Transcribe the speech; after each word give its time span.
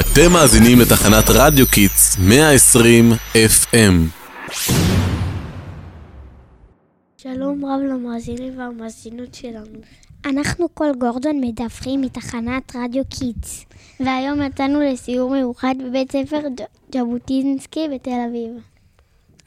אתם 0.00 0.32
מאזינים 0.32 0.78
לתחנת 0.80 1.24
רדיו 1.28 1.66
Kids 1.66 2.16
120 2.18 3.12
FM. 3.34 3.94
שלום 7.16 7.64
רב 7.64 7.80
למאזינים 7.80 8.58
והמאזינות 8.58 9.34
שלנו. 9.34 9.78
אנחנו 10.24 10.74
קול 10.74 10.92
גורדון 10.98 11.40
מדווחים 11.40 12.00
מתחנת 12.00 12.76
רדיו 12.76 13.02
Kids, 13.18 13.64
והיום 14.00 14.42
יצאנו 14.42 14.80
לסיור 14.80 15.30
מיוחד 15.30 15.74
בבית 15.84 16.12
ספר 16.12 16.40
ז'בוטינסקי 16.94 17.88
בתל 17.94 18.26
אביב. 18.28 18.50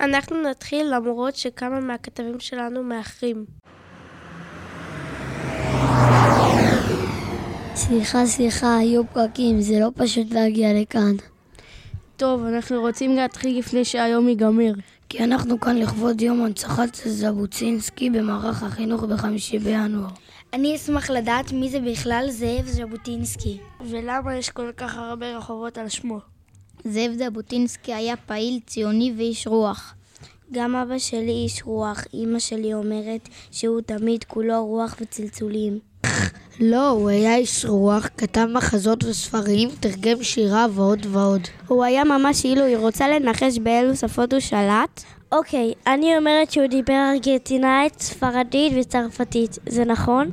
אנחנו 0.01 0.41
נתחיל 0.41 0.95
למרות 0.95 1.35
שכמה 1.35 1.79
מהכתבים 1.79 2.39
שלנו 2.39 2.83
מאחרים. 2.83 3.45
סליחה, 7.89 8.25
סליחה, 8.25 8.77
היו 8.77 9.01
פקקים, 9.07 9.61
זה 9.61 9.79
לא 9.79 9.91
פשוט 9.95 10.31
להגיע 10.31 10.73
לכאן. 10.81 11.15
טוב, 12.17 12.43
אנחנו 12.43 12.81
רוצים 12.81 13.15
להתחיל 13.15 13.59
לפני 13.59 13.85
שהיום 13.85 14.29
ייגמר. 14.29 14.71
כי 15.09 15.23
אנחנו 15.23 15.59
כאן 15.59 15.77
לכבוד 15.77 16.21
יום 16.21 16.43
הנצחת 16.43 16.95
ז'בוטינסקי 16.95 18.09
במערך 18.09 18.63
החינוך 18.63 19.03
בחמישי 19.03 19.59
בינואר. 19.59 20.07
אני 20.53 20.75
אשמח 20.75 21.09
לדעת 21.09 21.51
מי 21.51 21.69
זה 21.69 21.79
בכלל 21.79 22.25
זאב 22.29 22.65
ז'בוטינסקי. 22.65 23.57
ולמה 23.85 24.35
יש 24.35 24.49
כל 24.49 24.71
כך 24.77 24.97
הרבה 24.97 25.37
רחובות 25.37 25.77
על 25.77 25.89
שמו? 25.89 26.19
זאב 26.85 27.11
ז'בוטינסקי 27.17 27.93
היה 27.93 28.15
פעיל 28.17 28.59
ציוני 28.65 29.13
ואיש 29.17 29.47
רוח. 29.47 29.93
גם 30.51 30.75
אבא 30.75 30.97
שלי 30.97 31.31
איש 31.31 31.63
רוח, 31.63 32.03
אמא 32.13 32.39
שלי 32.39 32.73
אומרת 32.73 33.29
שהוא 33.51 33.81
תמיד 33.81 34.23
כולו 34.23 34.65
רוח 34.65 34.95
וצלצולים. 35.01 35.88
לא, 36.59 36.89
הוא 36.89 37.09
היה 37.09 37.35
איש 37.35 37.65
רוח, 37.65 38.09
כתב 38.17 38.47
מחזות 38.53 39.03
וספרים, 39.03 39.69
תרגם 39.79 40.23
שירה 40.23 40.65
ועוד 40.73 41.05
ועוד. 41.11 41.41
הוא 41.67 41.83
היה 41.83 42.03
ממש 42.03 42.45
אילו, 42.45 42.63
היא 42.63 42.77
רוצה 42.77 43.07
לנחש 43.07 43.57
באילו 43.57 43.95
שפות 43.95 44.33
הוא 44.33 44.39
שלט? 44.39 45.03
אוקיי, 45.31 45.73
אני 45.87 46.17
אומרת 46.17 46.51
שהוא 46.51 46.67
דיבר 46.67 47.11
ארגנטינאית, 47.13 47.99
ספרדית 47.99 48.73
וצרפתית, 48.79 49.57
זה 49.69 49.85
נכון? 49.85 50.31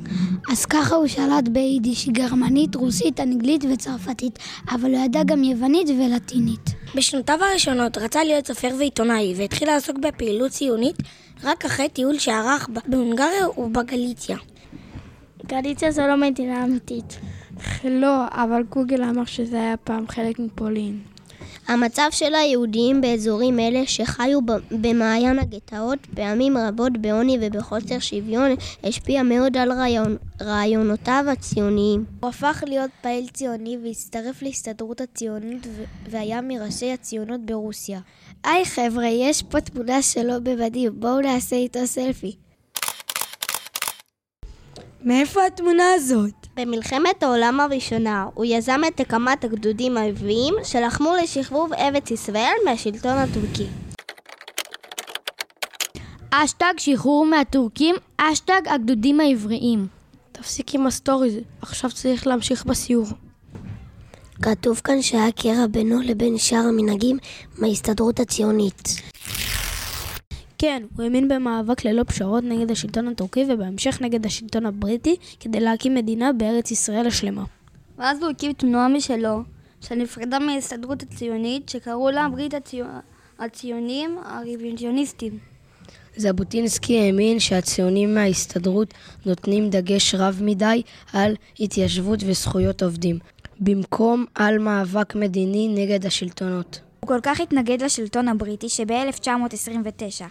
אז 0.52 0.66
ככה 0.66 0.96
הוא 0.96 1.06
שלט 1.06 1.48
ביידיש, 1.48 2.08
גרמנית, 2.08 2.74
רוסית, 2.74 3.20
אנגלית 3.20 3.64
וצרפתית, 3.72 4.38
אבל 4.70 4.94
הוא 4.94 5.04
ידע 5.04 5.22
גם 5.22 5.44
יוונית 5.44 5.88
ולטינית. 5.88 6.70
בשנותיו 6.94 7.38
הראשונות 7.50 7.98
רצה 7.98 8.24
להיות 8.24 8.46
סופר 8.46 8.68
ועיתונאי, 8.78 9.34
והתחיל 9.36 9.68
לעסוק 9.68 9.98
בפעילות 9.98 10.50
ציונית 10.50 10.96
רק 11.44 11.64
אחרי 11.64 11.88
טיול 11.88 12.18
שערך 12.18 12.68
בהונגריה 12.86 13.48
ובגליציה. 13.58 14.36
גליציה 15.48 15.90
זו 15.90 16.06
לא 16.06 16.16
מדינה 16.16 16.64
אמיתית. 16.64 17.18
לא, 17.84 18.24
אבל 18.30 18.62
גוגל 18.62 19.02
אמר 19.02 19.24
שזה 19.24 19.60
היה 19.60 19.76
פעם 19.76 20.08
חלק 20.08 20.38
מפולין. 20.38 21.00
המצב 21.68 22.08
של 22.10 22.34
היהודים 22.34 23.00
באזורים 23.00 23.60
אלה 23.60 23.86
שחיו 23.86 24.40
במעיין 24.70 25.38
הגטאות 25.38 25.98
פעמים 26.14 26.56
רבות 26.56 26.98
בעוני 26.98 27.38
ובחוסר 27.40 27.98
שוויון 27.98 28.50
השפיע 28.84 29.22
מאוד 29.22 29.56
על 29.56 29.72
רעיון, 29.72 30.16
רעיונותיו 30.42 31.24
הציוניים. 31.32 32.04
הוא 32.20 32.30
הפך 32.30 32.62
להיות 32.66 32.90
פעיל 33.02 33.28
ציוני 33.28 33.78
והצטרף 33.84 34.42
להסתדרות 34.42 35.00
הציונית 35.00 35.66
והיה 36.10 36.40
מראשי 36.40 36.92
הציונות 36.92 37.40
ברוסיה. 37.40 38.00
היי 38.44 38.64
חבר'ה, 38.64 39.06
יש 39.06 39.42
פה 39.42 39.60
תמונה 39.60 40.02
שלו 40.02 40.34
במדים, 40.42 41.00
בואו 41.00 41.20
נעשה 41.20 41.56
איתו 41.56 41.86
סלפי. 41.86 42.45
מאיפה 45.04 45.46
התמונה 45.46 45.84
הזאת? 45.94 46.46
במלחמת 46.56 47.22
העולם 47.22 47.60
הראשונה 47.60 48.26
הוא 48.34 48.44
יזם 48.44 48.80
את 48.88 49.00
הקמת 49.00 49.44
הגדודים 49.44 49.96
העבריים 49.96 50.54
שלחמו 50.64 51.12
לשחרור 51.22 51.72
ארץ 51.72 52.10
ישראל 52.10 52.54
מהשלטון 52.64 53.16
הטורקי. 53.16 53.66
האשטאג 56.30 56.72
שחרור 56.78 57.26
מהטורקים, 57.26 57.94
האשטאג 58.16 58.60
הגדודים 58.66 59.20
העבריים. 59.20 59.86
תפסיק 60.32 60.74
עם 60.74 60.86
הסטורי, 60.86 61.40
עכשיו 61.62 61.90
צריך 61.90 62.26
להמשיך 62.26 62.64
בסיור. 62.64 63.06
כתוב 64.42 64.80
כאן 64.84 65.02
שהיה 65.02 65.32
קרע 65.32 65.66
בינו 65.66 66.00
לבין 66.00 66.38
שאר 66.38 66.58
המנהגים 66.68 67.18
מההסתדרות 67.58 68.20
הציונית. 68.20 68.88
כן, 70.58 70.82
הוא 70.96 71.04
האמין 71.04 71.28
במאבק 71.28 71.84
ללא 71.84 72.02
פשרות 72.02 72.44
נגד 72.44 72.70
השלטון 72.70 73.08
הטורקי 73.08 73.44
ובהמשך 73.48 73.98
נגד 74.00 74.26
השלטון 74.26 74.66
הבריטי 74.66 75.16
כדי 75.40 75.60
להקים 75.60 75.94
מדינה 75.94 76.32
בארץ 76.32 76.70
ישראל 76.70 77.06
השלמה. 77.06 77.44
ואז 77.98 78.22
הוא 78.22 78.30
הקים 78.30 78.52
תנועה 78.52 78.88
משלו, 78.88 79.42
שנפרדה 79.80 80.38
מההסתדרות 80.38 81.02
הציונית, 81.02 81.68
שקראו 81.68 82.10
לה 82.10 82.28
ברית 82.28 82.54
הציו... 82.54 82.86
הציונים 83.38 84.18
הרוויזיוניסטים. 84.24 85.38
ז'בוטינסקי 86.16 87.00
האמין 87.00 87.40
שהציונים 87.40 88.14
מההסתדרות 88.14 88.94
נותנים 89.26 89.70
דגש 89.70 90.14
רב 90.14 90.40
מדי 90.42 90.82
על 91.12 91.34
התיישבות 91.60 92.18
וזכויות 92.26 92.82
עובדים, 92.82 93.18
במקום 93.60 94.24
על 94.34 94.58
מאבק 94.58 95.14
מדיני 95.14 95.68
נגד 95.68 96.06
השלטונות. 96.06 96.80
הוא 97.06 97.14
כל 97.14 97.20
כך 97.22 97.40
התנגד 97.40 97.82
לשלטון 97.82 98.28
הבריטי 98.28 98.68
שב-1929 98.68 100.24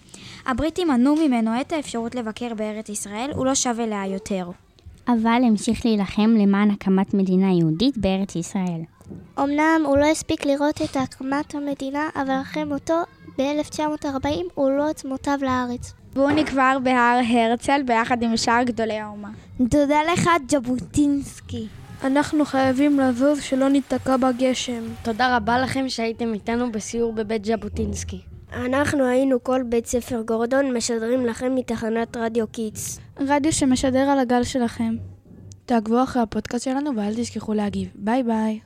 הבריטים 0.45 0.87
מנעו 0.87 1.15
ממנו 1.15 1.61
את 1.61 1.73
האפשרות 1.73 2.15
לבקר 2.15 2.53
בארץ 2.53 2.89
ישראל, 2.89 3.31
הוא 3.35 3.45
לא 3.45 3.55
שב 3.55 3.75
אליה 3.79 4.05
יותר. 4.05 4.49
אבל 5.07 5.41
המשיך 5.47 5.85
להילחם 5.85 6.35
למען 6.39 6.71
הקמת 6.71 7.13
מדינה 7.13 7.51
יהודית 7.51 7.97
בארץ 7.97 8.35
ישראל. 8.35 8.81
אמנם 9.39 9.81
הוא 9.85 9.97
לא 9.97 10.05
הספיק 10.05 10.45
לראות 10.45 10.81
את 10.81 10.97
הקמת 10.97 11.55
המדינה, 11.55 12.09
אבל 12.15 12.41
אחרי 12.41 12.63
מותו 12.63 13.01
ב-1940 13.37 14.27
הוא 14.53 14.71
לא 14.71 14.89
עצמותיו 14.89 15.39
לארץ. 15.41 15.93
והוא 16.13 16.31
נקבר 16.31 16.77
בהר 16.83 17.19
הרצל 17.29 17.81
ביחד 17.85 18.23
עם 18.23 18.37
שאר 18.37 18.63
גדולי 18.63 18.99
האומה. 18.99 19.29
תודה 19.57 19.99
לך, 20.13 20.29
ז'בוטינסקי. 20.49 21.67
אנחנו 22.03 22.45
חייבים 22.45 22.99
לזוז 22.99 23.41
שלא 23.41 23.69
ניתקע 23.69 24.17
בגשם. 24.17 24.83
תודה 25.03 25.37
רבה 25.37 25.59
לכם 25.59 25.89
שהייתם 25.89 26.33
איתנו 26.33 26.71
בסיור 26.71 27.13
בבית 27.13 27.45
ז'בוטינסקי. 27.45 28.21
אנחנו 28.53 29.05
היינו 29.05 29.43
כל 29.43 29.63
בית 29.69 29.85
ספר 29.85 30.21
גורדון, 30.21 30.77
משדרים 30.77 31.25
לכם 31.25 31.55
מתחנת 31.55 32.17
רדיו 32.17 32.47
קיטס. 32.47 32.99
רדיו 33.19 33.53
שמשדר 33.53 33.99
על 33.99 34.19
הגל 34.19 34.43
שלכם. 34.43 34.95
תעקבו 35.65 36.03
אחרי 36.03 36.21
הפודקאסט 36.21 36.65
שלנו 36.65 36.91
ואל 36.95 37.13
תשכחו 37.15 37.53
להגיב. 37.53 37.89
ביי 37.95 38.23
ביי. 38.23 38.59